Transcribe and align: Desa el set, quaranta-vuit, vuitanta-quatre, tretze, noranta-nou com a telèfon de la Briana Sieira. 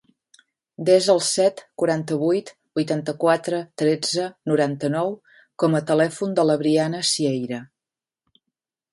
Desa 0.85 1.09
el 1.15 1.19
set, 1.25 1.59
quaranta-vuit, 1.81 2.47
vuitanta-quatre, 2.79 3.59
tretze, 3.81 4.25
noranta-nou 4.51 5.13
com 5.65 5.77
a 5.81 5.83
telèfon 5.91 6.33
de 6.41 6.47
la 6.51 6.55
Briana 6.63 7.03
Sieira. 7.11 7.61